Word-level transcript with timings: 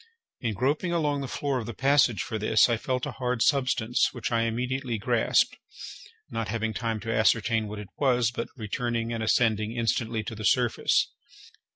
In 0.39 0.55
groping 0.55 0.91
along 0.91 1.21
the 1.21 1.27
floor 1.27 1.59
of 1.59 1.67
the 1.67 1.75
passage 1.75 2.23
for 2.23 2.39
this, 2.39 2.67
I 2.67 2.75
felt 2.75 3.05
a 3.05 3.11
hard 3.11 3.43
substance, 3.43 4.09
which 4.13 4.31
I 4.31 4.45
immediately 4.45 4.97
grasped, 4.97 5.57
not 6.31 6.47
having 6.47 6.73
time 6.73 6.99
to 7.01 7.13
ascertain 7.13 7.67
what 7.67 7.77
it 7.77 7.89
was, 7.99 8.31
but 8.31 8.47
returning 8.55 9.13
and 9.13 9.21
ascending 9.21 9.73
instantly 9.77 10.23
to 10.23 10.33
the 10.33 10.43
surface. 10.43 11.07